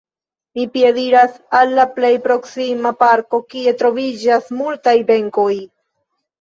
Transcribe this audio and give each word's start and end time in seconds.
Mi 0.59 0.63
piediras 0.77 1.35
al 1.59 1.75
la 1.81 1.85
plej 1.99 2.09
proksima 2.25 2.93
parko, 3.03 3.43
kie 3.53 3.77
troviĝas 3.85 4.51
multaj 4.65 4.99
benkoj. 5.15 5.51